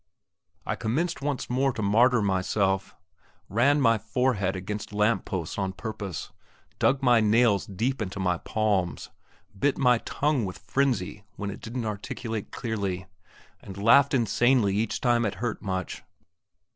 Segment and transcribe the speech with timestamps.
[0.65, 2.95] I commenced once more to martyr myself,
[3.49, 6.31] ran my forehead against lamp posts on purpose,
[6.79, 9.11] dug my nails deep into my palms,
[9.59, 13.05] bit my tongue with frenzy when it didn't articulate clearly,
[13.61, 16.01] and laughed insanely each time it hurt much.